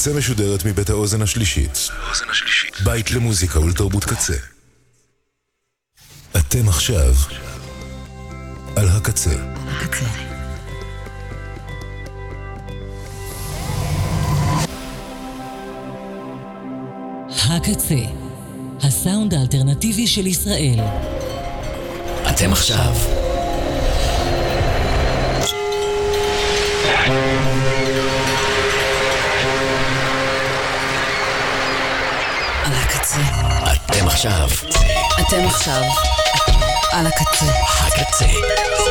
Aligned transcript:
הקצה 0.00 0.12
משודרת 0.14 0.64
מבית 0.64 0.90
האוזן 0.90 1.22
השלישית. 1.22 1.90
בית 2.84 3.10
למוזיקה 3.10 3.60
ולתרבות 3.60 4.04
קצה. 4.04 4.34
אתם 6.36 6.68
עכשיו 6.68 7.14
על 8.76 8.88
הקצה. 8.88 9.30
הקצה. 9.66 10.04
הקצה, 17.48 17.94
הסאונד 18.82 19.34
האלטרנטיבי 19.34 20.06
של 20.06 20.26
ישראל. 20.26 20.80
אתם 22.30 22.52
עכשיו. 22.52 22.94
עכשיו. 34.10 34.48
אתם 35.20 35.46
עכשיו. 35.46 35.82
על 36.92 37.06
הקצה. 37.06 37.44
הקצה. 37.86 38.24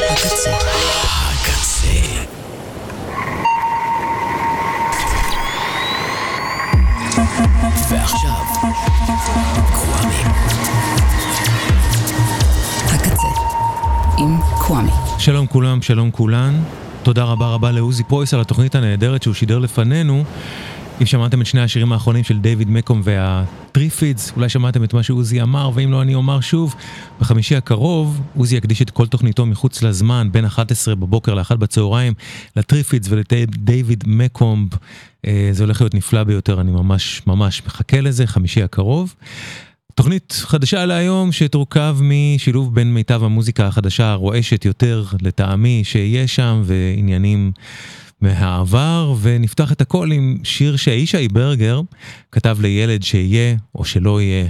הקצה. 0.10 0.52
הקצה. 1.32 2.10
ועכשיו, 7.90 8.46
קוואמי. 9.74 10.16
הקצה. 12.86 13.28
עם 14.18 14.38
קוואמי. 14.58 14.92
שלום 15.18 15.48
כולם, 15.48 15.82
שלום 15.82 16.12
כולן. 16.12 16.64
תודה 17.04 17.24
רבה 17.24 17.48
רבה 17.48 17.72
לעוזי 17.72 18.04
פרויס 18.04 18.34
על 18.34 18.42
התוכנית 18.42 18.76
הנהדרת 18.76 19.24
שהוא 19.24 19.34
שידר 19.34 19.60
לפנינו. 19.60 20.24
אם 21.02 21.06
שמעתם 21.06 21.42
את 21.42 21.46
שני 21.46 21.62
השירים 21.62 21.92
האחרונים 21.92 22.24
של 22.24 22.40
דיוויד 22.40 22.70
מקומב 22.70 23.02
והטריפידס, 23.04 24.32
אולי 24.36 24.50
שמעתם 24.50 24.84
את 24.84 24.94
מה 24.94 25.04
שעוזי 25.04 25.42
אמר, 25.42 25.72
ואם 25.74 25.92
לא 25.92 26.02
אני 26.02 26.16
אומר 26.16 26.42
שוב, 26.42 26.76
בחמישי 27.20 27.56
הקרוב 27.56 28.22
עוזי 28.36 28.56
יקדיש 28.56 28.82
את 28.82 28.90
כל 28.90 29.08
תוכניתו 29.08 29.46
מחוץ 29.46 29.84
לזמן, 29.84 30.30
בין 30.32 30.46
11 30.46 30.96
בבוקר 30.96 31.34
ל-1 31.34 31.56
בצהריים, 31.56 32.14
לטריפידס 32.56 33.08
ולדיוויד 33.10 34.04
מקומב. 34.08 34.68
אה, 35.28 35.50
זה 35.52 35.64
הולך 35.64 35.82
להיות 35.82 35.94
נפלא 35.94 36.24
ביותר, 36.24 36.62
אני 36.62 36.72
ממש 36.72 37.22
ממש 37.28 37.62
מחכה 37.66 38.02
לזה, 38.02 38.28
חמישי 38.28 38.64
הקרוב. 38.64 39.16
תוכנית 39.96 40.32
חדשה 40.32 40.86
להיום 40.86 41.32
שתורכב 41.32 41.98
משילוב 42.02 42.76
בין 42.76 42.94
מיטב 42.94 43.24
המוזיקה 43.24 43.68
החדשה 43.68 44.12
הרועשת 44.12 44.66
יותר 44.66 45.06
לטעמי 45.22 45.82
שיש 45.84 46.36
שם 46.36 46.62
ועניינים 46.66 47.52
מהעבר 48.22 49.14
ונפתח 49.22 49.72
את 49.72 49.82
הכל 49.82 50.12
עם 50.12 50.38
שיר 50.44 50.76
שישי 50.76 51.28
ברגר 51.28 51.82
כתב 52.32 52.58
לילד 52.62 53.04
שיהיה 53.04 53.56
או 53.76 53.86
שלא 53.86 54.22
יהיה. 54.22 54.46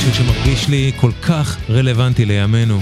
שיר 0.00 0.12
שמרגיש 0.12 0.68
לי 0.68 0.92
כל 0.96 1.12
כך 1.22 1.56
רלוונטי 1.70 2.24
לימינו. 2.24 2.80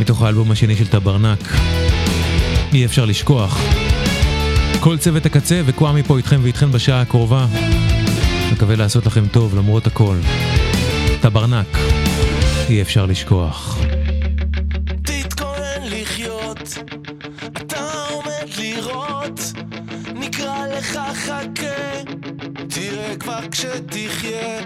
מתוך 0.00 0.22
האלבום 0.22 0.50
השני 0.50 0.76
של 0.76 0.86
טברנק. 0.86 1.48
אי 2.72 2.84
אפשר 2.84 3.04
לשכוח. 3.04 3.60
כל 4.80 4.98
צוות 4.98 5.26
הקצה 5.26 5.62
וקוואמי 5.66 6.02
פה 6.02 6.16
איתכם 6.16 6.40
ואיתכם 6.42 6.72
בשעה 6.72 7.00
הקרובה. 7.00 7.46
מקווה 8.52 8.76
לעשות 8.76 9.06
לכם 9.06 9.26
טוב 9.26 9.56
למרות 9.56 9.86
הכל. 9.86 10.16
טברנק, 11.20 11.78
אי 12.68 12.82
אפשר 12.82 13.06
לשכוח. 13.06 13.78
כבר 23.52 23.70
כשתחיה, 23.70 24.58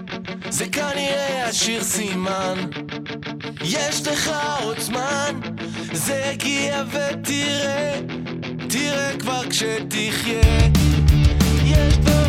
זה 0.49 0.65
כנראה 0.65 1.47
השיר 1.47 1.83
סימן, 1.83 2.55
יש 3.63 4.07
לך 4.07 4.31
עוד 4.63 4.79
זמן, 4.79 5.39
זה 5.93 6.29
הגיע 6.29 6.83
ותראה, 6.87 7.99
תראה 8.69 9.17
כבר 9.19 9.41
כשתחיה, 9.49 10.41
יש 11.65 11.97
דברים 11.97 12.26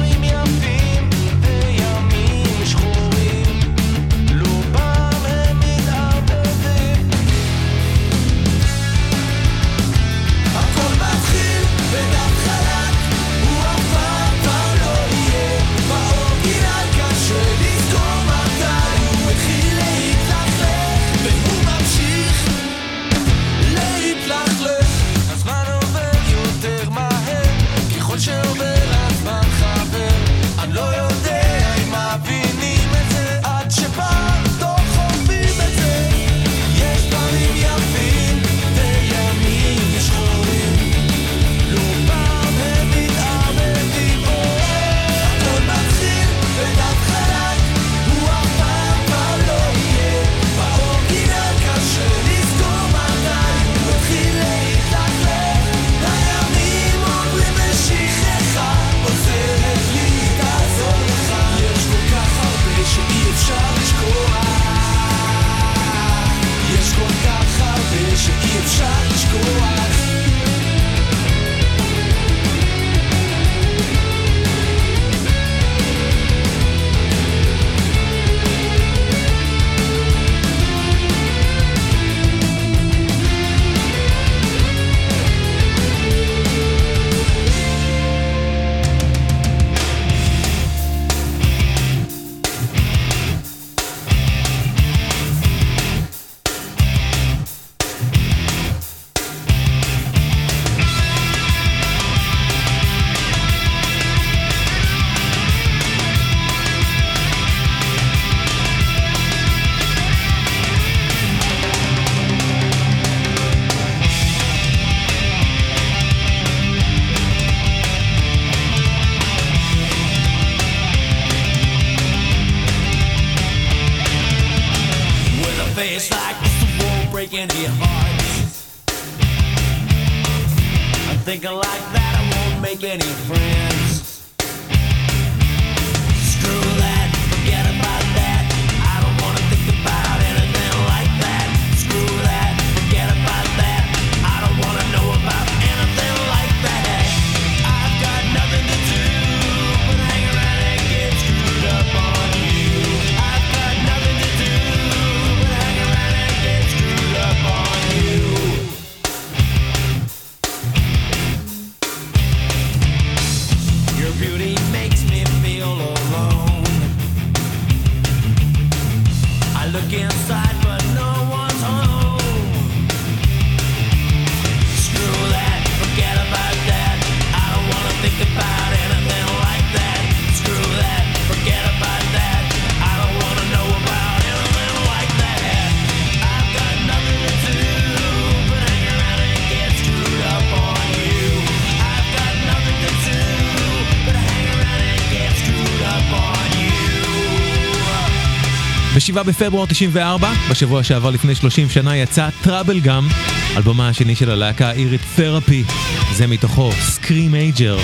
ב-7 199.22 199.28
בפברואר 199.28 199.66
94, 199.66 200.30
בשבוע 200.50 200.82
שעבר 200.82 201.10
לפני 201.10 201.34
30 201.34 201.68
שנה 201.68 201.96
יצא 201.96 202.28
טראבל 202.42 202.80
גם, 202.80 203.08
אלבומה 203.56 203.88
השני 203.88 204.14
של 204.14 204.30
הלהקה 204.30 204.68
האירית 204.68 205.00
תרפי, 205.16 205.64
זה 206.12 206.26
מתוכו 206.26 206.70
סקרים 206.72 207.30
מייג'ר. 207.30 207.78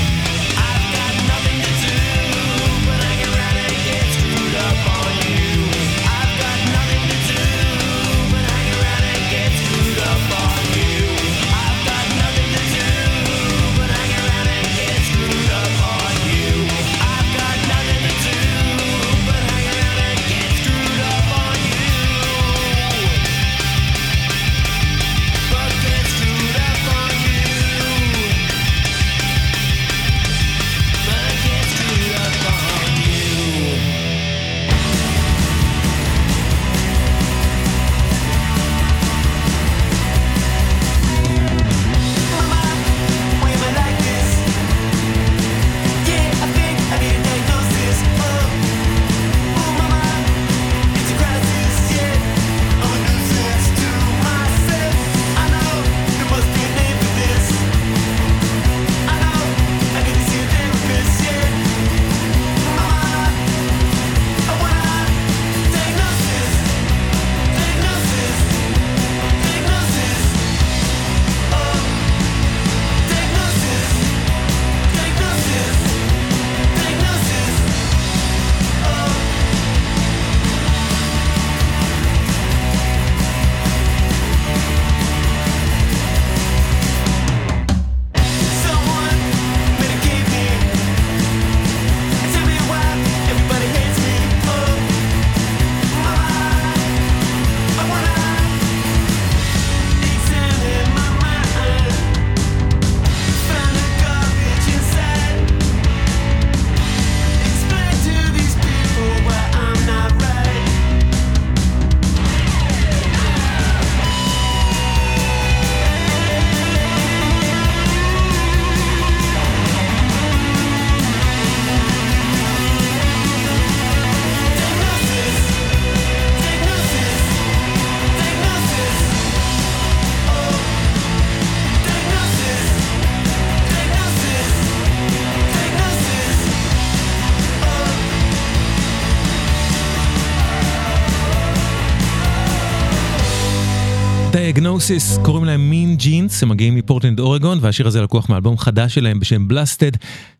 דיאגנוסיס 144.74 145.18
קוראים 145.22 145.44
להם 145.44 145.70
Mean 145.70 145.96
Jeans, 145.96 146.42
הם 146.42 146.48
מגיעים 146.48 146.74
מפורטלנד 146.74 147.20
אורגון 147.20 147.58
והשיר 147.60 147.86
הזה 147.86 148.02
לקוח 148.02 148.28
מאלבום 148.28 148.58
חדש 148.58 148.94
שלהם 148.94 149.20
בשם 149.20 149.48
Blasted, 149.48 149.90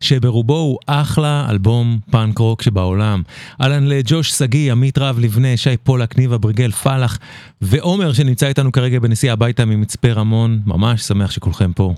שברובו 0.01 0.57
הוא 0.57 0.77
אחלה 0.87 1.47
אלבום 1.49 1.99
פאנק 2.11 2.37
רוק 2.37 2.61
שבעולם. 2.61 3.21
אהלן 3.61 3.87
לג'וש 3.87 4.31
שגיא, 4.31 4.71
עמית 4.71 4.97
רב 4.97 5.19
לבנה, 5.19 5.57
שי 5.57 5.77
פולק, 5.83 6.17
ניבה 6.17 6.37
בריגל, 6.37 6.71
פלח 6.71 7.19
ועומר 7.61 8.13
שנמצא 8.13 8.47
איתנו 8.47 8.71
כרגע 8.71 8.99
בנסיעה 8.99 9.33
הביתה 9.33 9.65
ממצפה 9.65 10.11
רמון, 10.11 10.59
ממש 10.65 11.01
שמח 11.01 11.31
שכולכם 11.31 11.71
פה. 11.73 11.93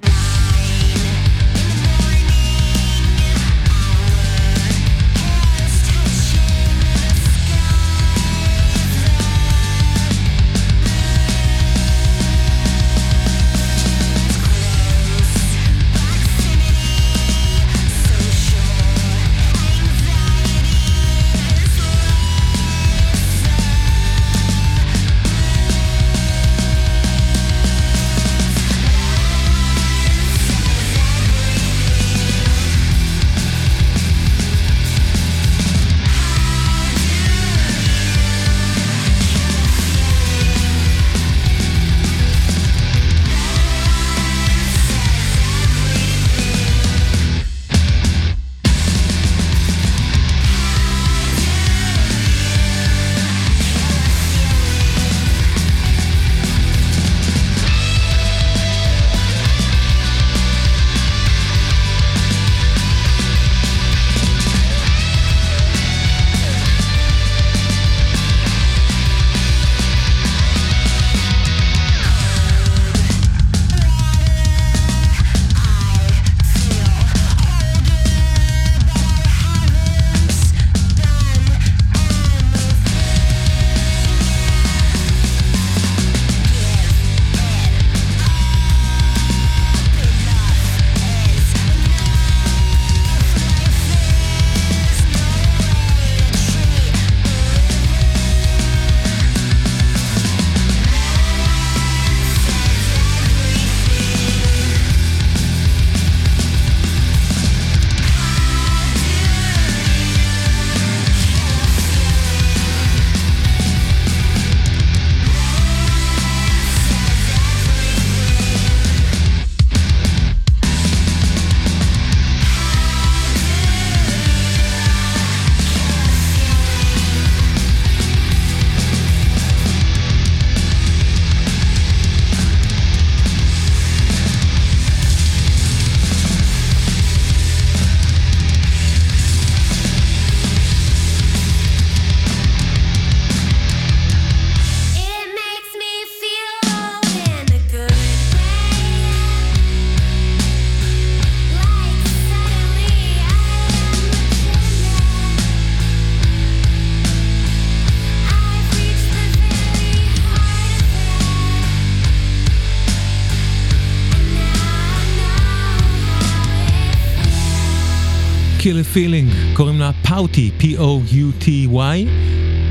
פילינג, 168.98 169.32
קוראים 169.54 169.80
לה 169.80 169.92
פאוטי, 170.08 170.52
P-O-U-T-Y, 170.60 172.08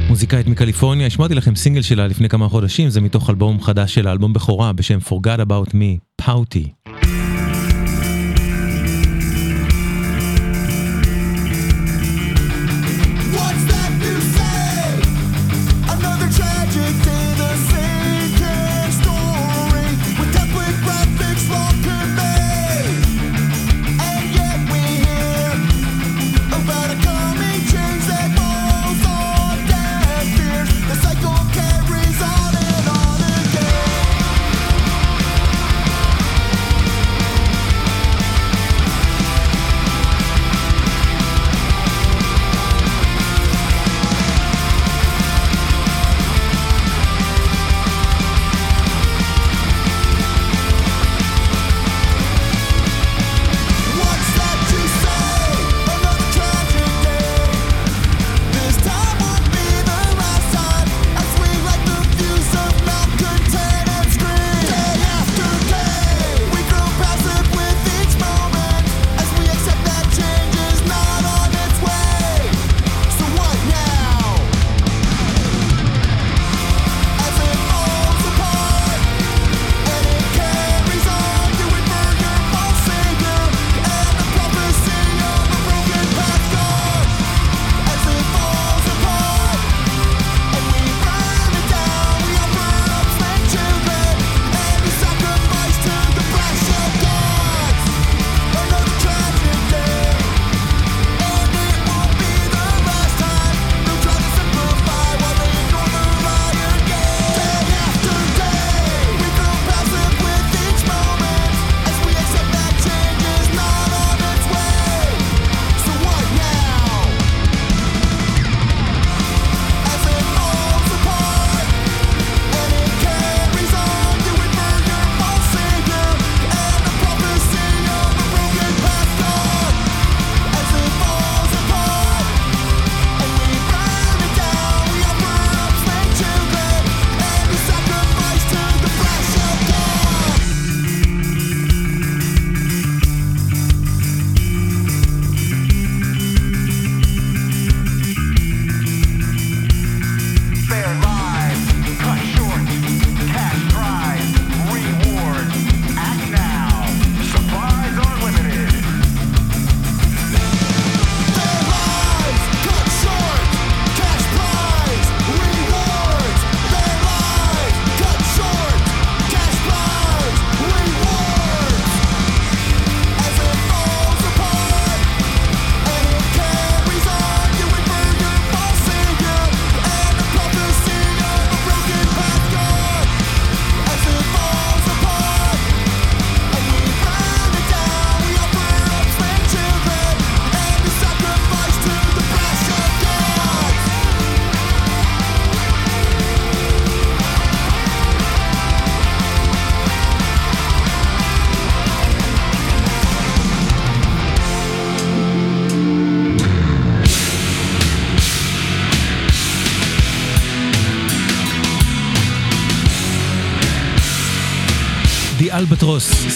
מוזיקאית 0.08 0.46
מקליפורניה, 0.46 1.06
השמעתי 1.06 1.34
לכם 1.34 1.54
סינגל 1.54 1.82
שלה 1.82 2.06
לפני 2.06 2.28
כמה 2.28 2.48
חודשים, 2.48 2.88
זה 2.88 3.00
מתוך 3.00 3.30
אלבום 3.30 3.60
חדש 3.60 3.94
שלה, 3.94 4.12
אלבום 4.12 4.32
בכורה 4.32 4.72
בשם 4.72 4.98
Forgot 5.08 5.40
About 5.40 5.70
Me, 5.70 5.98
פאוטי. 6.16 6.75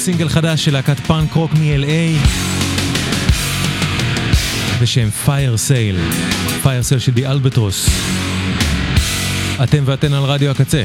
סינגל 0.00 0.28
חדש 0.28 0.64
של 0.64 0.72
להקת 0.72 1.00
פאנק 1.00 1.32
רוק 1.32 1.52
מ-LA 1.52 2.26
בשם 4.82 5.10
Fire 5.10 5.56
Sale, 5.56 5.96
Fire 6.62 6.82
Sale 6.82 7.00
של 7.00 7.12
The 7.12 7.26
Albatross. 7.26 7.88
אתם 9.62 9.82
ואתן 9.86 10.12
על 10.12 10.22
רדיו 10.22 10.50
הקצה. 10.50 10.82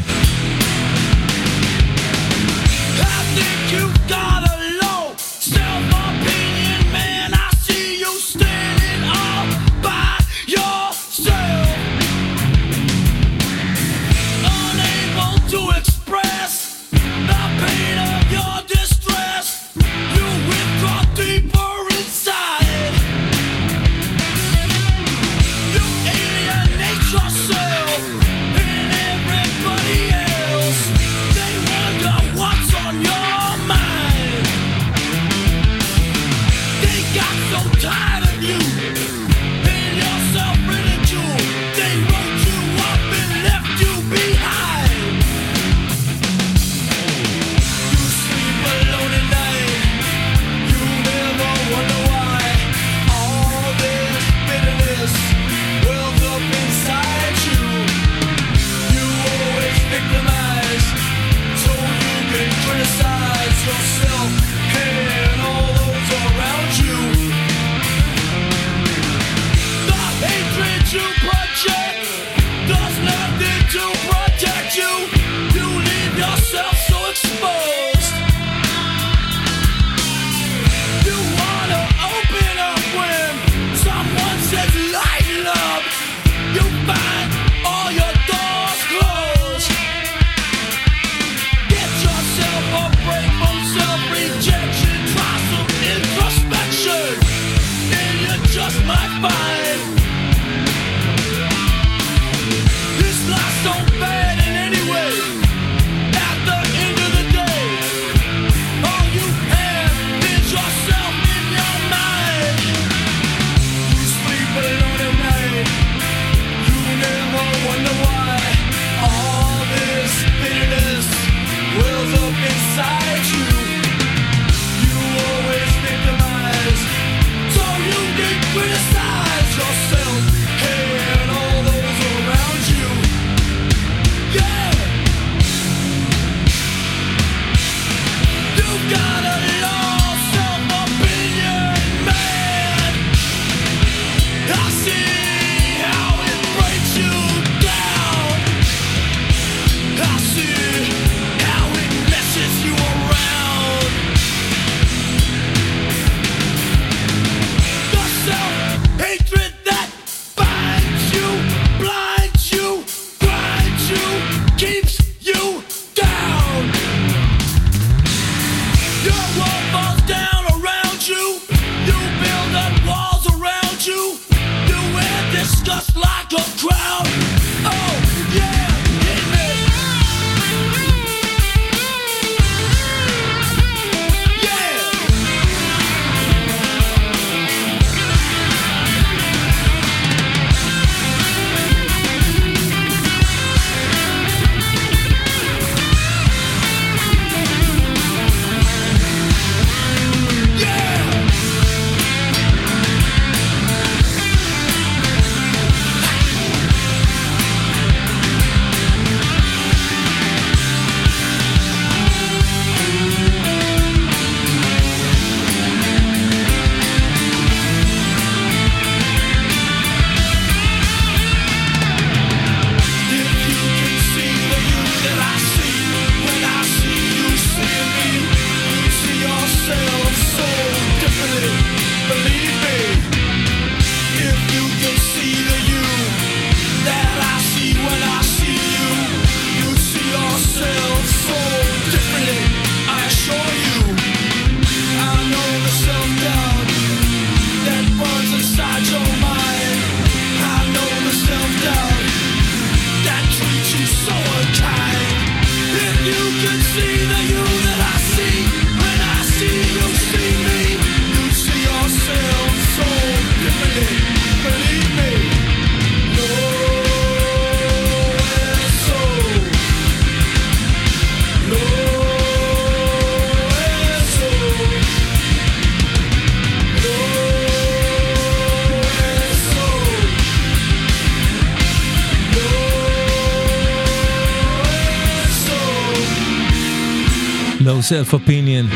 Low 287.85 287.87
Self 287.87 288.13
Opinion, 288.13 288.75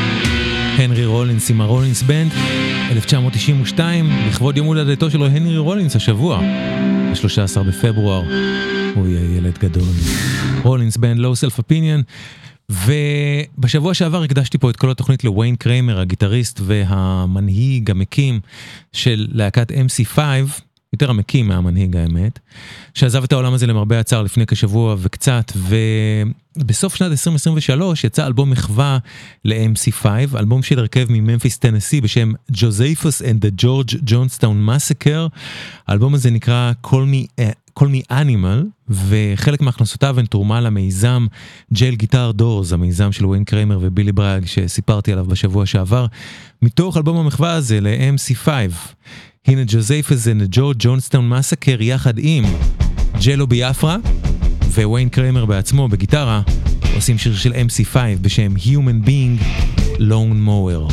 הנרי 0.78 1.06
רולינס 1.06 1.50
עם 1.50 1.60
הרולינס 1.60 2.02
בנד, 2.02 2.32
1992, 2.90 4.10
לכבוד 4.28 4.56
יום 4.56 4.66
הולדתו 4.66 5.10
שלו 5.10 5.26
הנרי 5.26 5.58
רולינס 5.58 5.96
השבוע, 5.96 6.40
ב-13 7.12 7.62
בפברואר, 7.62 8.22
הוא 8.94 9.06
יהיה 9.06 9.36
ילד 9.36 9.58
גדול. 9.58 9.88
רולינס 10.62 10.96
בנד, 10.96 11.18
Low 11.18 11.48
Self 11.48 11.60
Opinion, 11.60 12.02
ובשבוע 12.70 13.94
שעבר 13.94 14.22
הקדשתי 14.22 14.58
פה 14.58 14.70
את 14.70 14.76
כל 14.76 14.90
התוכנית 14.90 15.24
לוויין 15.24 15.56
קריימר, 15.56 16.00
הגיטריסט 16.00 16.60
והמנהיג, 16.64 17.90
המקים 17.90 18.40
של 18.92 19.26
להקת 19.32 19.70
MC5, 19.70 20.18
יותר 20.92 21.10
המקים 21.10 21.48
מהמנהיג 21.48 21.96
האמת, 21.96 22.38
שעזב 22.94 23.24
את 23.24 23.32
העולם 23.32 23.54
הזה 23.54 23.66
למרבה 23.66 24.00
הצער 24.00 24.22
לפני 24.22 24.46
כשבוע 24.46 24.96
וקצת, 24.98 25.52
ובסוף 26.56 26.94
שנת 26.94 27.10
2023 27.10 28.04
יצא 28.04 28.26
אלבום 28.26 28.50
מחווה 28.50 28.98
ל-MC5, 29.44 30.06
אלבום 30.38 30.62
של 30.62 30.78
הרכב 30.78 31.06
מממפיס 31.08 31.58
טנסי 31.58 32.00
בשם 32.00 32.32
Josephus 32.52 33.22
and 33.22 33.24
the 33.24 33.62
George 33.62 33.94
Jonestown 33.94 34.68
Massacre, 34.68 35.38
האלבום 35.86 36.14
הזה 36.14 36.30
נקרא 36.30 36.72
Call 36.86 36.88
Me, 36.88 37.42
Call 37.78 37.86
Me 37.86 38.12
Animal, 38.12 38.90
וחלק 38.90 39.60
מהכנסותיו 39.60 40.18
הן 40.20 40.26
תרומה 40.26 40.60
למיזם 40.60 41.26
Jail 41.72 41.94
Guitar 41.94 42.30
Doors, 42.30 42.72
המיזם 42.72 43.12
של 43.12 43.26
וויין 43.26 43.44
קריימר 43.44 43.78
ובילי 43.80 44.12
ברג 44.12 44.46
שסיפרתי 44.46 45.12
עליו 45.12 45.24
בשבוע 45.24 45.66
שעבר, 45.66 46.06
מתוך 46.62 46.96
אלבום 46.96 47.16
המחווה 47.16 47.52
הזה 47.52 47.80
ל-MC5. 47.80 48.48
הנה 49.46 49.62
Josephus 49.66 50.26
ו 50.40 50.45
George 50.45 50.72
Jonestown 50.78 51.28
Massacre 51.28 51.82
יחד 51.82 52.14
עם 52.18 52.44
ג'לו 53.24 53.46
ביאפרה 53.46 53.96
וויין 54.74 55.08
קריימר 55.08 55.44
בעצמו 55.44 55.88
בגיטרה 55.88 56.42
עושים 56.94 57.18
שיר 57.18 57.36
של 57.36 57.52
MC5 57.52 57.96
בשם 58.20 58.54
Human 58.56 59.06
Being 59.06 59.42
Lone 59.98 60.46
Mower. 60.46 60.92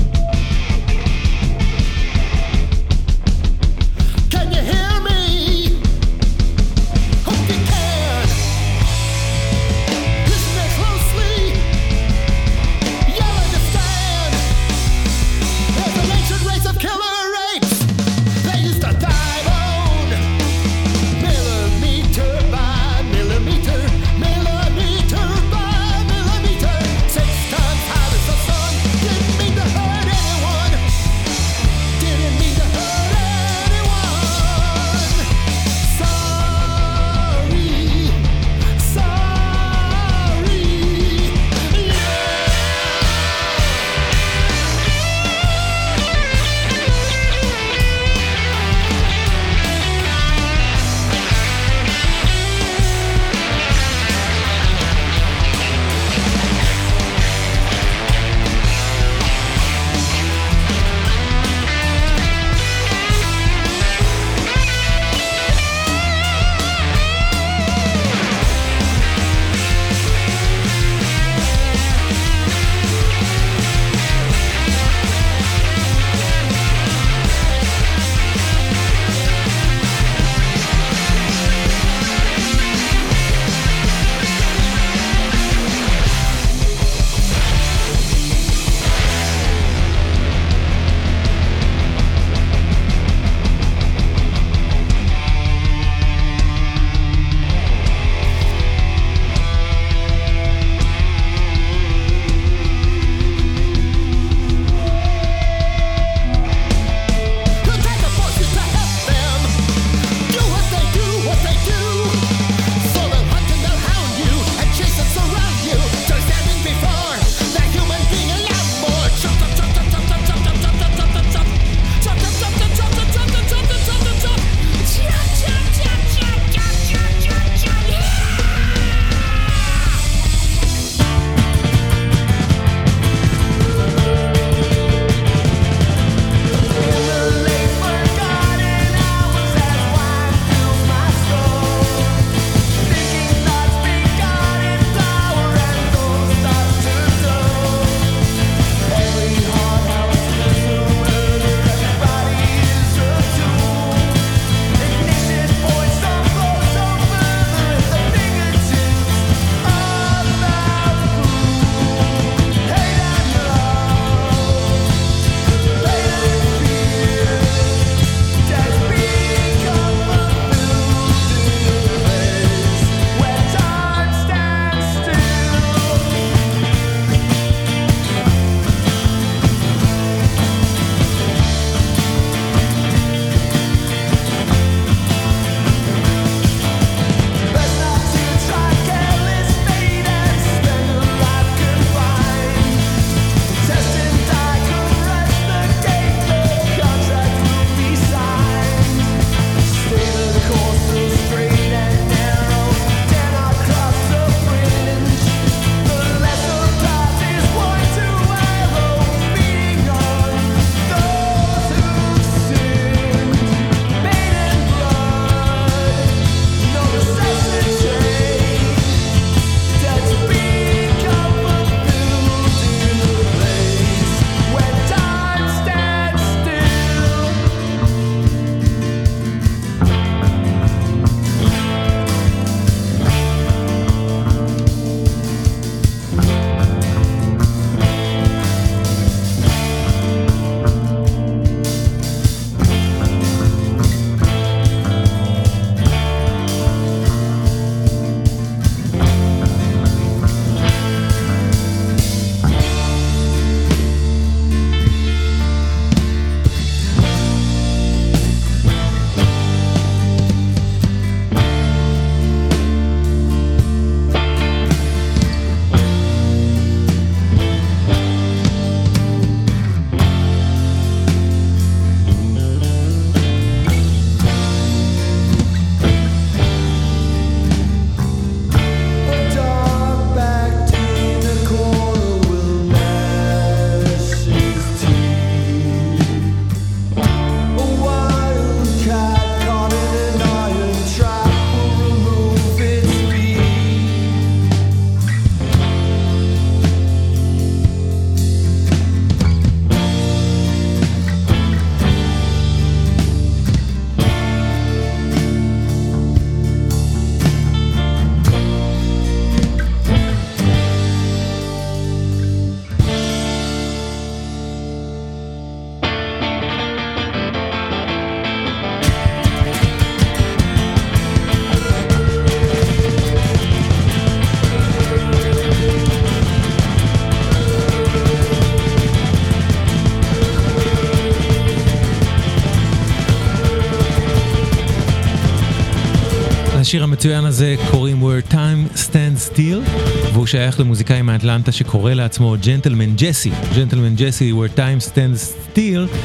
לשיר 336.67 336.83
המצוין 336.83 337.25
הזה 337.25 337.55
קוראים 337.71 338.03
Where 338.03 338.31
Time 338.31 338.77
Stands 338.77 339.33
Still, 339.33 339.79
והוא 340.13 340.25
שייך 340.25 340.59
למוזיקאי 340.59 341.01
מאטלנטה 341.01 341.51
שקורא 341.51 341.93
לעצמו 341.93 342.35
ג'נטלמן 342.45 342.95
ג'סי. 342.95 343.31
ג'נטלמן 343.55 343.95
ג'סי, 343.95 344.33
Where 344.33 344.57
Time 344.57 344.91
Stands 344.91 345.55
Still. 345.55 345.97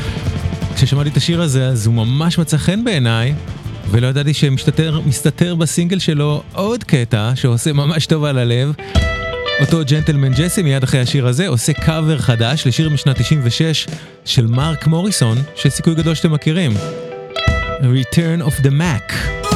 כששמעתי 0.74 1.08
את 1.08 1.16
השיר 1.16 1.42
הזה 1.42 1.66
אז 1.66 1.86
הוא 1.86 1.94
ממש 1.94 2.38
מצא 2.38 2.56
חן 2.56 2.84
בעיניי, 2.84 3.34
ולא 3.90 4.06
ידעתי 4.06 4.34
שמסתתר 4.34 5.54
בסינגל 5.58 5.98
שלו 5.98 6.42
עוד 6.52 6.84
קטע 6.84 7.32
שעושה 7.34 7.72
ממש 7.72 8.06
טוב 8.06 8.24
על 8.24 8.38
הלב. 8.38 8.72
אותו 9.60 9.80
ג'נטלמן 9.86 10.32
ג'סי 10.32 10.62
מיד 10.62 10.82
אחרי 10.82 11.00
השיר 11.00 11.26
הזה 11.26 11.48
עושה 11.48 11.72
קאבר 11.72 12.18
חדש 12.18 12.66
לשיר 12.66 12.90
משנת 12.90 13.20
96 13.20 13.86
של 14.24 14.46
מרק 14.46 14.86
מוריסון, 14.86 15.38
שיש 15.56 15.72
סיכוי 15.72 15.94
גדול 15.94 16.14
שאתם 16.14 16.32
מכירים. 16.32 16.72
Return 17.80 18.46
of 18.46 18.64
the 18.64 18.70
Mac. 18.70 19.51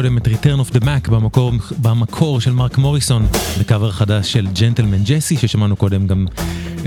קודם 0.00 0.18
את 0.18 0.26
Return 0.26 0.68
of 0.68 0.74
the 0.74 0.80
Mac 0.80 1.10
במקור, 1.10 1.52
במקור 1.82 2.40
של 2.40 2.52
מרק 2.52 2.78
מוריסון, 2.78 3.26
בקאבר 3.60 3.90
חדש 3.92 4.32
של 4.32 4.46
ג'נטלמן 4.60 5.04
ג'סי, 5.04 5.36
ששמענו 5.36 5.76
קודם 5.76 6.06
גם 6.06 6.26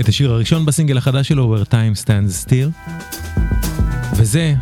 את 0.00 0.08
השיר 0.08 0.32
הראשון 0.32 0.66
בסינגל 0.66 0.98
החדש 0.98 1.28
שלו, 1.28 1.56
Where 1.56 1.66
Time 1.66 2.04
Stands 2.04 2.48
Still. 2.48 2.90
וזה 4.16 4.54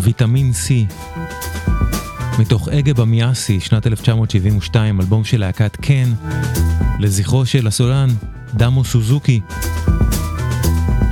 ויטמין 0.00 0.52
C, 0.66 0.94
מתוך 2.38 2.68
אגה 2.68 2.94
במיאסי, 2.94 3.60
שנת 3.60 3.86
1972, 3.86 5.00
אלבום 5.00 5.24
של 5.24 5.40
להקת 5.40 5.76
קן, 5.76 6.12
לזכרו 6.98 7.46
של 7.46 7.66
הסולן 7.66 8.08
דמו 8.54 8.84
סוזוקי, 8.84 9.40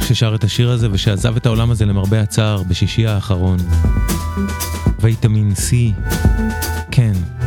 ששר 0.00 0.34
את 0.34 0.44
השיר 0.44 0.70
הזה 0.70 0.88
ושעזב 0.92 1.36
את 1.36 1.46
העולם 1.46 1.70
הזה 1.70 1.86
למרבה 1.86 2.20
הצער 2.20 2.62
בשישי 2.62 3.06
האחרון. 3.06 3.58
ויטמין 5.00 5.52
C, 5.56 5.74
כן. 6.90 7.37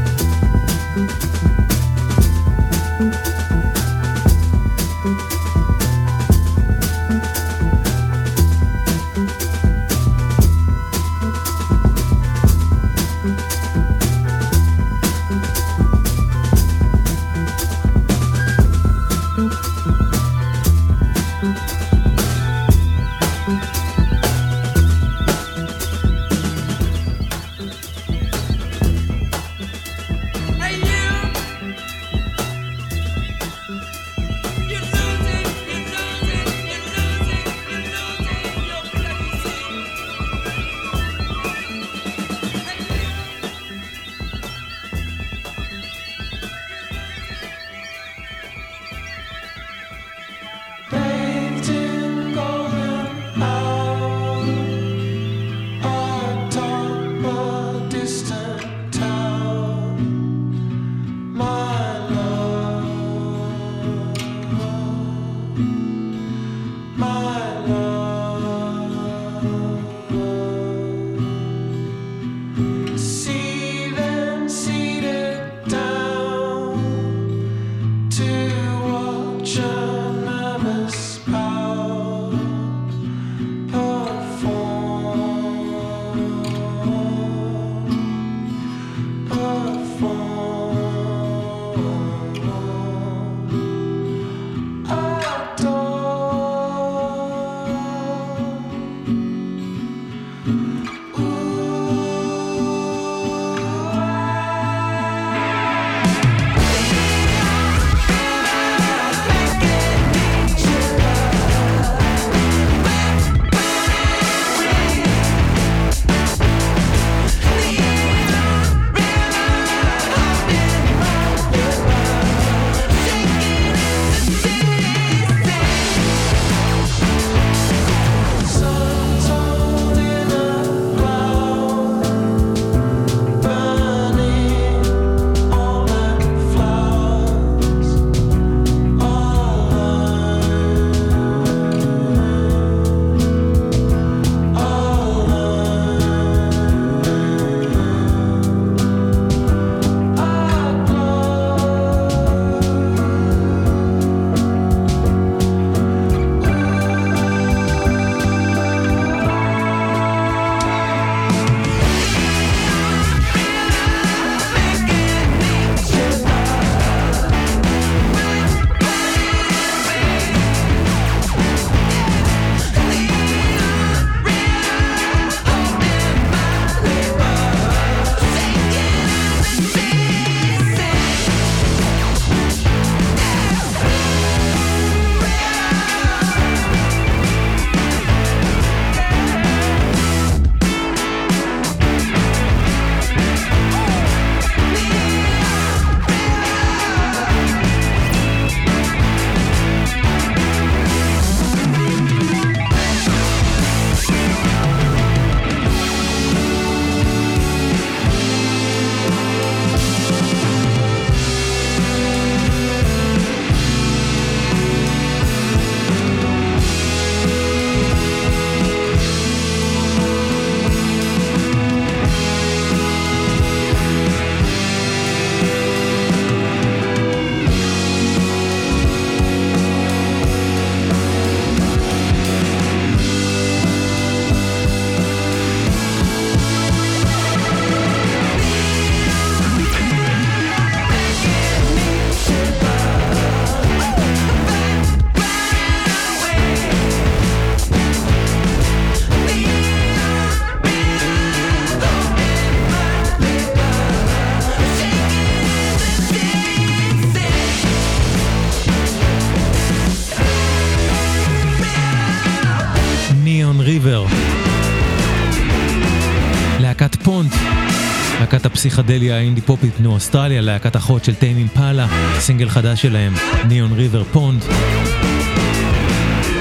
להקת 268.20 268.46
הפסיכדליה 268.46 269.16
האינדי 269.18 269.42
פופית 269.42 269.80
ניו 269.80 269.92
אוסטרליה, 269.92 270.42
להקת 270.42 270.76
אחות 270.76 271.04
של 271.04 271.16
טיימים 271.16 271.48
פאלה, 271.48 271.88
סינגל 272.20 272.50
חדש 272.50 272.82
שלהם, 272.82 273.14
ניון 273.48 273.72
ריבר 273.74 274.04
פונד. 274.04 274.44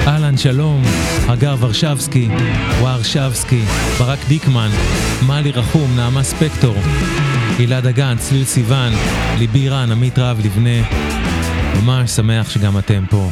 אהלן 0.07 0.37
שלום, 0.37 0.83
הגר 1.27 1.55
ורשבסקי, 1.59 2.29
ורשבסקי, 2.81 3.61
ברק 3.99 4.19
דיקמן, 4.27 4.69
מאלי 5.27 5.51
רחום, 5.51 5.95
נעמה 5.95 6.23
ספקטור, 6.23 6.75
הילה 7.57 7.81
דגן, 7.81 8.15
צליל 8.19 8.45
סיוון, 8.45 8.93
ליבי 9.39 9.69
רן, 9.69 9.91
עמית 9.91 10.19
רב 10.19 10.39
לבנה. 10.45 10.87
ממש 11.75 12.11
שמח 12.11 12.49
שגם 12.49 12.77
אתם 12.77 13.03
פה. 13.09 13.29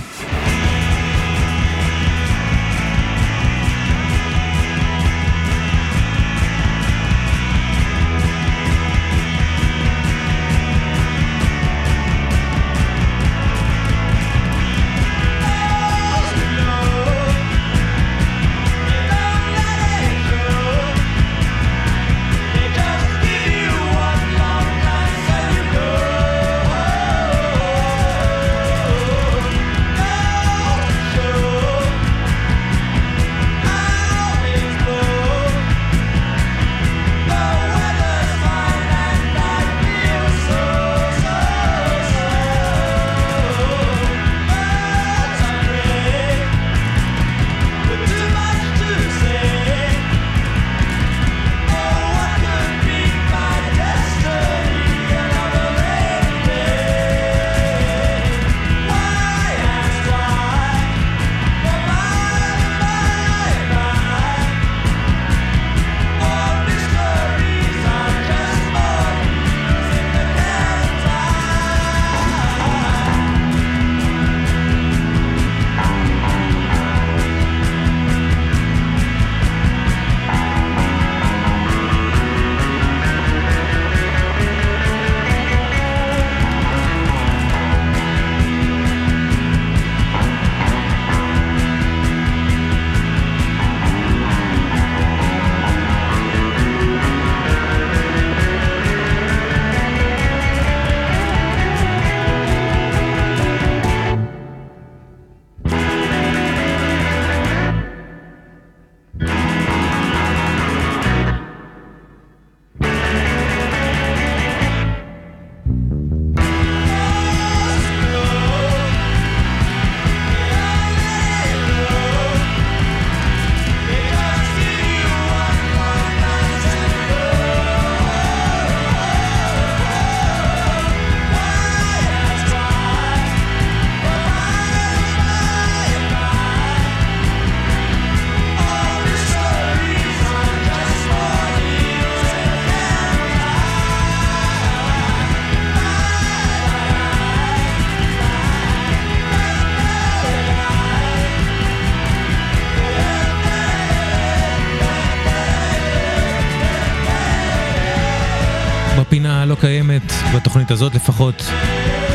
בתוכנית 160.70 160.92
הזאת 160.92 160.96
לפחות, 160.96 161.46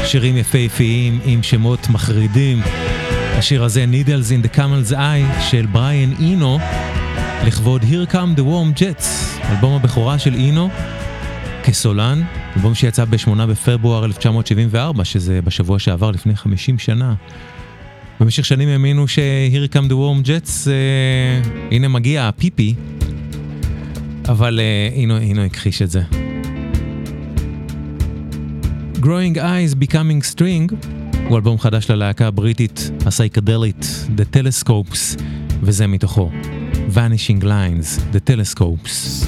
שירים 0.04 0.36
יפהפיים 0.36 1.20
עם 1.24 1.42
שמות 1.42 1.88
מחרידים. 1.88 2.60
השיר 3.38 3.64
הזה, 3.64 3.84
Needles 3.92 4.30
in 4.30 4.46
the 4.46 4.56
Camel's 4.56 4.92
Eye, 4.92 5.42
של 5.50 5.66
בריאן 5.66 6.12
אינו, 6.20 6.58
לכבוד 7.46 7.82
Here 7.82 8.12
Come 8.12 8.38
the 8.38 8.40
Warm 8.40 8.80
Jets, 8.80 9.04
אלבום 9.50 9.74
הבכורה 9.74 10.18
של 10.18 10.34
אינו, 10.34 10.70
כסולן, 11.64 12.22
אלבום 12.56 12.74
שיצא 12.74 13.04
ב-8 13.04 13.46
בפברואר 13.48 14.04
1974, 14.04 15.04
שזה 15.04 15.42
בשבוע 15.42 15.78
שעבר 15.78 16.10
לפני 16.10 16.36
50 16.36 16.78
שנה. 16.78 17.14
במשך 18.20 18.44
שנים 18.44 18.68
האמינו 18.68 19.08
ש-Here 19.08 19.72
Come 19.72 19.90
the 19.90 19.94
Warm 19.94 20.26
Jets, 20.26 20.68
אה, 20.68 21.50
הנה 21.70 21.88
מגיע 21.88 22.28
הפיפי, 22.28 22.74
אבל 24.28 24.60
אה, 24.60 24.88
אינו, 24.96 25.18
אינו 25.18 25.44
הכחיש 25.44 25.82
את 25.82 25.90
זה. 25.90 26.23
Growing 29.04 29.36
Eyes 29.36 29.74
Becoming 29.74 30.34
String 30.34 30.74
הוא 31.28 31.36
אלבום 31.36 31.58
חדש 31.58 31.90
ללהקה 31.90 32.26
הבריטית 32.26 32.90
הסייקדלית 33.06 33.86
The 34.16 34.36
Telescopes 34.36 35.22
וזה 35.62 35.86
מתוכו 35.86 36.30
Vanishing 36.94 37.42
Lines 37.42 38.00
The 38.12 38.30
Telescopes 38.30 39.24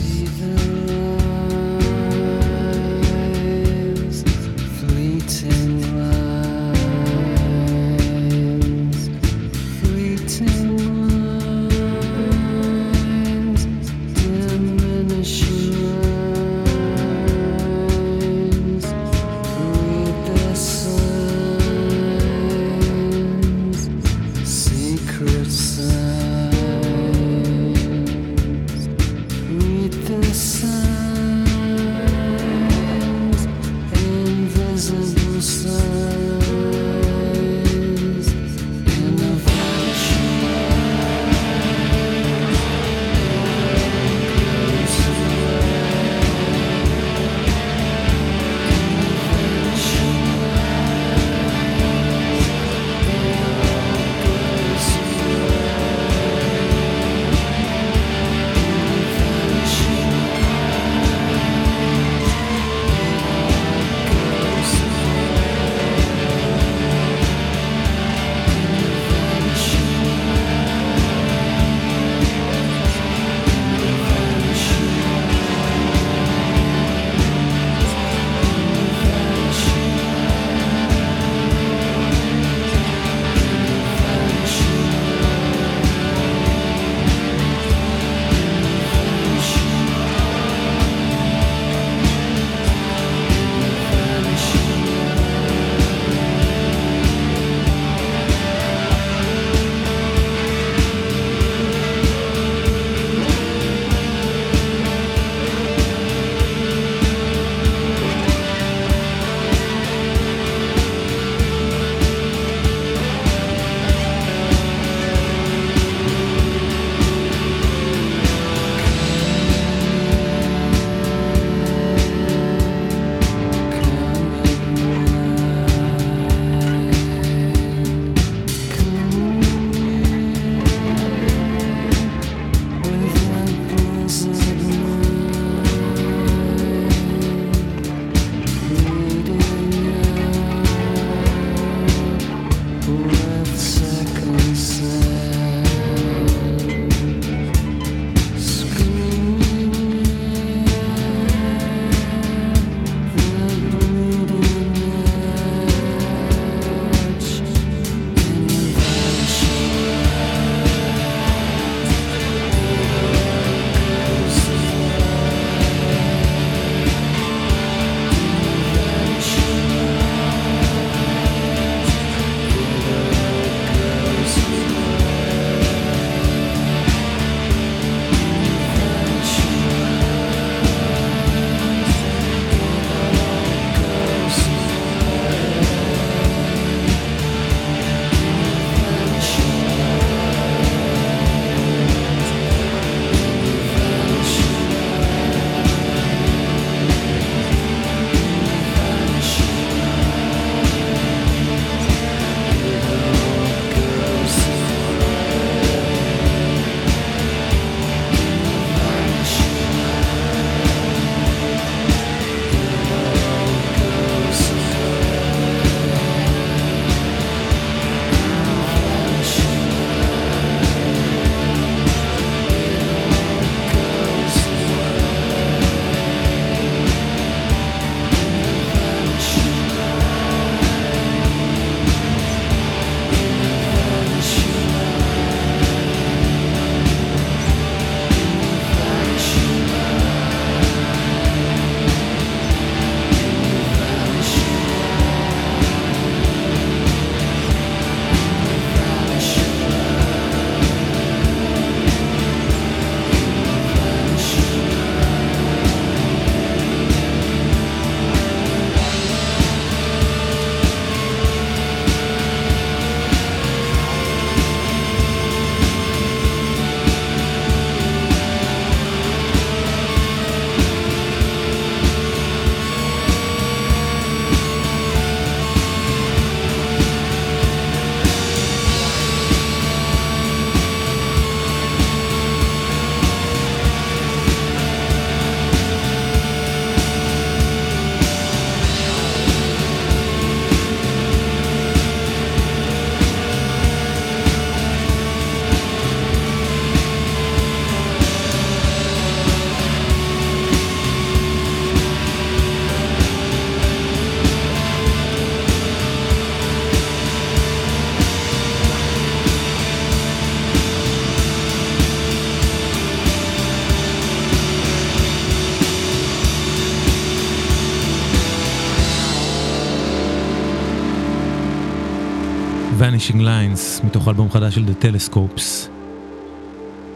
Vanishing 322.96 323.20
Lines, 323.20 323.86
מתוך 323.86 324.08
אלבום 324.08 324.30
חדש 324.30 324.54
של 324.54 324.64
The 324.64 324.84
Telescopes. 324.84 325.68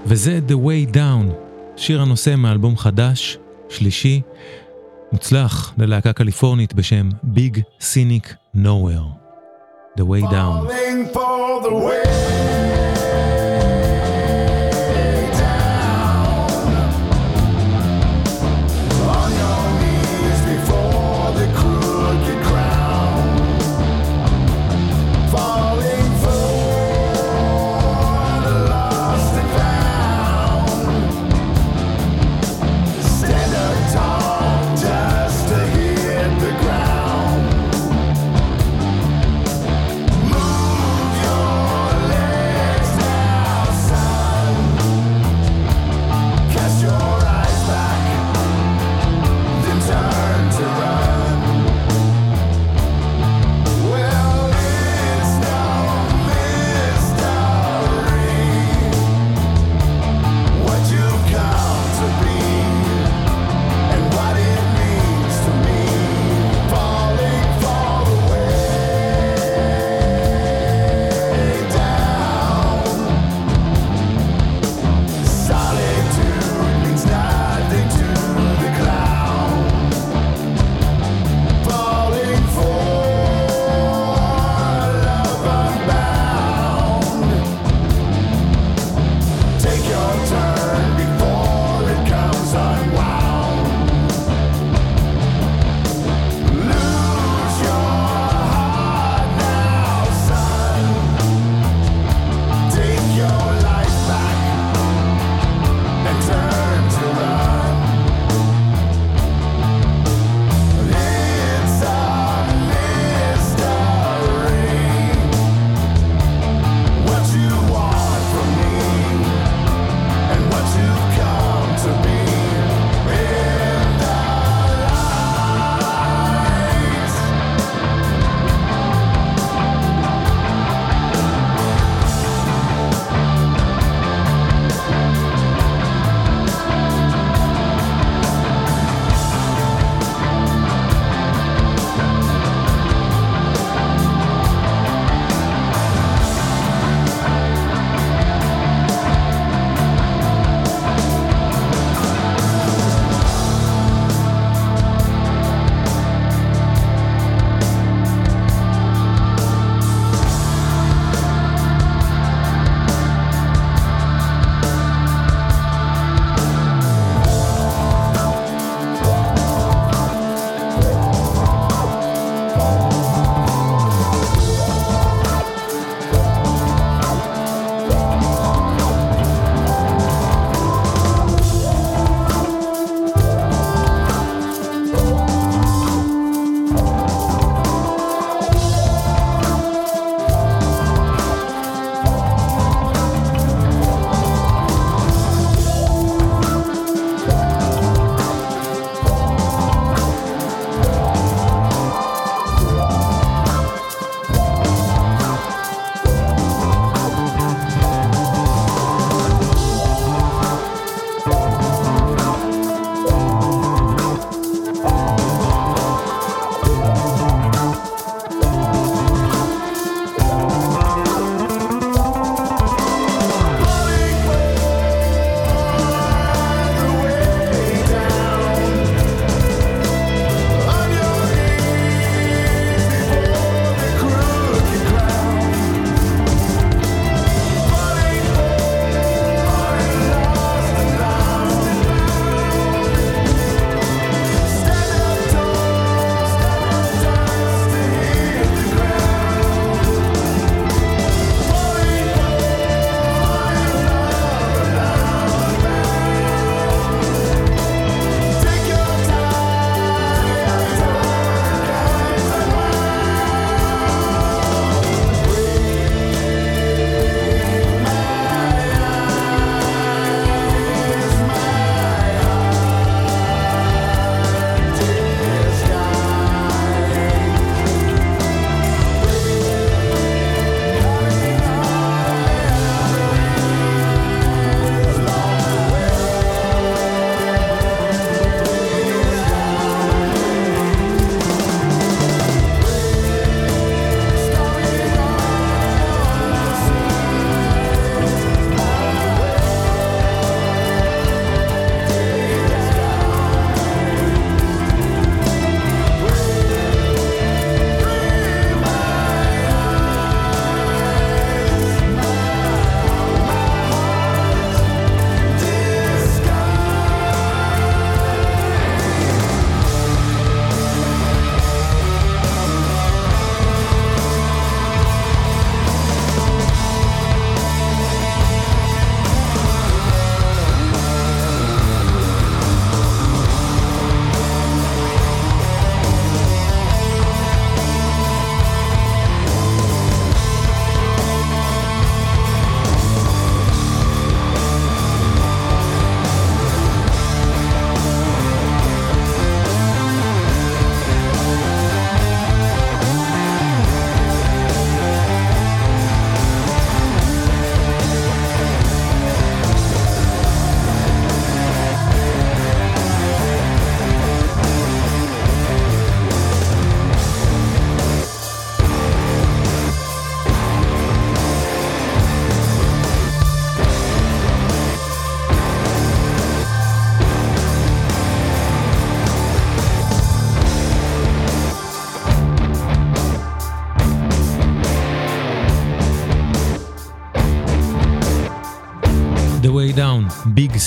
וזה 0.07 0.41
The 0.49 0.53
Way 0.53 0.95
Down, 0.95 1.33
שיר 1.77 2.03
הנושא 2.03 2.35
מאלבום 2.37 2.77
חדש, 2.77 3.39
שלישי, 3.69 4.21
מוצלח 5.13 5.75
ללהקה 5.79 6.13
קליפורנית 6.13 6.75
בשם 6.75 7.09
Big 7.35 7.59
Cynic 7.81 8.57
Nowhere. 8.57 9.21
The 9.99 10.03
Way 10.03 10.23
Down. 10.23 10.69
Falling 10.69 11.15
for 11.15 11.63
the 11.65 11.75
way 11.75 12.70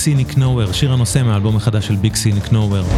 Cynic 0.03 0.37
Nowhere, 0.37 0.73
שיר 0.73 0.93
הנושא 0.93 1.23
מהאלבום 1.23 1.55
החדש 1.55 1.87
של 1.87 1.95
Big 2.03 2.15
Cynic 2.15 2.49
Nowhere. 2.49 2.93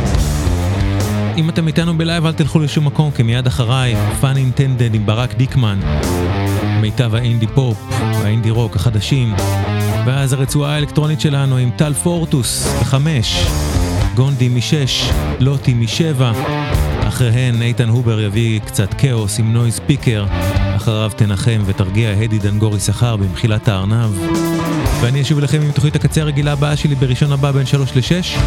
אם 1.37 1.49
אתם 1.49 1.67
איתנו 1.67 1.97
בלייב 1.97 2.25
אל 2.25 2.33
תלכו 2.33 2.59
לשום 2.59 2.85
מקום, 2.85 3.11
כי 3.11 3.23
מיד 3.23 3.47
אחריי, 3.47 3.95
Pun 4.21 4.35
Intended 4.35 4.95
עם 4.95 5.05
ברק 5.05 5.33
דיקמן, 5.33 5.79
מיטב 6.81 7.15
האינדי 7.15 7.47
פופ, 7.47 7.77
האינדי 7.91 8.49
רוק 8.49 8.75
החדשים, 8.75 9.33
ואז 10.05 10.33
הרצועה 10.33 10.75
האלקטרונית 10.75 11.21
שלנו 11.21 11.57
עם 11.57 11.69
טל 11.75 11.93
פורטוס 11.93 12.67
בחמש, 12.81 13.47
גונדי 14.15 14.49
משש, 14.49 15.09
לוטי 15.39 15.73
משבע, 15.73 16.31
אחריהן 17.07 17.61
איתן 17.61 17.89
הובר 17.89 18.21
יביא 18.21 18.59
קצת 18.59 18.93
כאוס 18.93 19.39
עם 19.39 19.53
Noise 19.53 19.79
Picker, 19.87 20.25
אחריו 20.75 21.11
תנחם 21.15 21.61
ותרגיע 21.65 22.09
הדי 22.09 22.39
דנגורי 22.39 22.79
שכר 22.79 23.15
במחילת 23.15 23.67
הארנב. 23.67 24.11
ואני 25.01 25.21
אשוב 25.21 25.37
אליכם 25.37 25.61
עם 25.61 25.71
תוכנית 25.71 25.95
הקצה 25.95 26.21
הרגילה 26.21 26.51
הבאה 26.51 26.75
שלי 26.75 26.95
בראשון 26.95 27.31
הבא 27.31 27.51
בין 27.51 27.65
3 27.65 27.91
ל-6. 27.95 28.39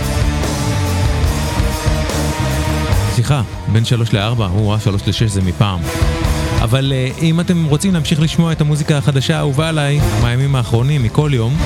סליחה, 3.14 3.42
בין 3.72 3.84
3 3.84 4.12
ל-4, 4.12 4.40
או 4.40 4.76
3 4.80 5.02
ל-6 5.06 5.28
זה 5.28 5.42
מפעם. 5.42 5.80
אבל 6.62 6.92
uh, 6.92 7.22
אם 7.22 7.40
אתם 7.40 7.64
רוצים 7.64 7.94
להמשיך 7.94 8.20
לשמוע 8.20 8.52
את 8.52 8.60
המוזיקה 8.60 8.98
החדשה 8.98 9.36
האהובה 9.36 9.68
עליי 9.68 10.00
מהימים 10.22 10.54
האחרונים, 10.54 11.02
מכל 11.02 11.30
יום, 11.34 11.56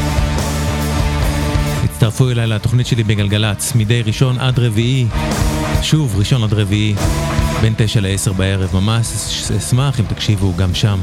הצטרפו 1.84 2.30
אליי 2.30 2.46
לתוכנית 2.46 2.86
שלי 2.86 3.04
בגלגלצ, 3.04 3.74
מדי 3.74 4.02
ראשון 4.02 4.38
עד 4.38 4.58
רביעי, 4.58 5.06
שוב 5.82 6.14
ראשון 6.18 6.44
עד 6.44 6.52
רביעי, 6.52 6.94
בין 7.60 7.74
9 7.76 8.00
ל-10 8.00 8.32
בערב, 8.32 8.70
ממש 8.74 9.06
אשמח 9.58 10.00
אם 10.00 10.04
תקשיבו 10.04 10.52
גם 10.56 10.74
שם. 10.74 10.98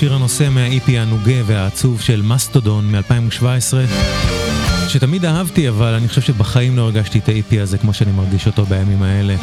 שיר 0.00 0.14
הנושא 0.14 0.48
מה-EP 0.50 0.90
הנוגה 0.98 1.32
והעצוב 1.46 2.00
של 2.00 2.22
מסטודון 2.22 2.92
מ-2017, 2.92 3.44
שתמיד 4.88 5.24
אהבתי, 5.24 5.68
אבל 5.68 5.94
אני 5.94 6.08
חושב 6.08 6.20
שבחיים 6.20 6.76
לא 6.76 6.82
הרגשתי 6.82 7.18
את 7.18 7.28
ה-EP 7.28 7.60
הזה 7.62 7.78
כמו 7.78 7.94
שאני 7.94 8.12
מרגיש 8.12 8.46
אותו 8.46 8.66
בימים 8.66 9.02
האלה. 9.02 9.36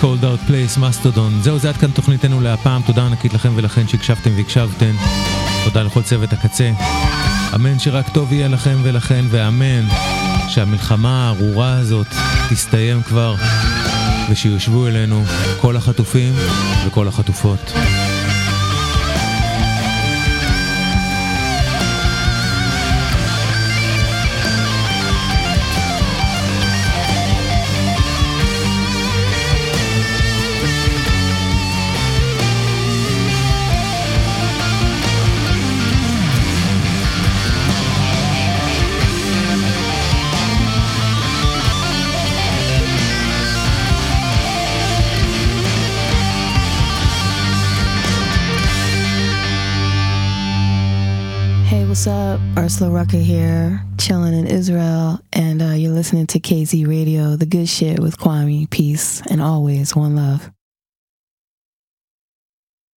Cold 0.00 0.22
Dark 0.22 0.50
Place, 0.50 0.80
מסטודון. 0.80 1.40
זהו, 1.42 1.58
זה 1.58 1.68
עד 1.68 1.76
כאן 1.76 1.90
תוכניתנו 1.90 2.40
להפעם. 2.40 2.82
תודה 2.86 3.06
ענקית 3.06 3.34
לכם 3.34 3.52
ולכן 3.54 3.88
שהקשבתם 3.88 4.30
והקשבתן. 4.36 4.94
תודה 5.64 5.82
לכל 5.82 6.02
צוות 6.02 6.32
הקצה. 6.32 6.70
אמן 7.54 7.78
שרק 7.78 8.08
טוב 8.08 8.32
יהיה 8.32 8.48
לכם 8.48 8.76
ולכן, 8.82 9.24
ואמן 9.30 9.86
שהמלחמה 10.48 11.26
הארורה 11.28 11.72
הזאת 11.72 12.08
תסתיים 12.50 13.02
כבר, 13.02 13.34
ושיושבו 14.30 14.86
אלינו 14.86 15.24
כל 15.60 15.76
החטופים 15.76 16.34
וכל 16.86 17.08
החטופות. 17.08 17.72
Up? 52.34 52.40
Ursula 52.58 52.90
Rucker 52.90 53.18
here, 53.18 53.80
chilling 53.98 54.34
in 54.34 54.46
Israel, 54.46 55.20
and 55.32 55.62
uh, 55.62 55.70
you're 55.70 55.92
listening 55.92 56.26
to 56.28 56.40
KZ 56.40 56.86
Radio, 56.86 57.36
the 57.36 57.46
good 57.46 57.68
shit 57.68 58.00
with 58.00 58.18
Kwame. 58.18 58.68
Peace, 58.70 59.22
and 59.30 59.40
always 59.40 59.94
one 59.94 60.16
love. 60.16 60.53